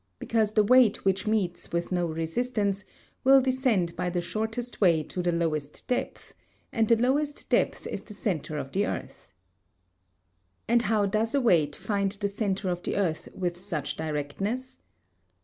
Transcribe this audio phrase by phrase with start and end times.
[0.17, 2.83] Because the weight which meets with no resistance
[3.23, 6.33] will descend by the shortest way to the lowest depth,
[6.71, 9.31] and the lowest depth is the centre of the earth.
[10.67, 14.79] And how does a weight find the centre of the earth with such directness?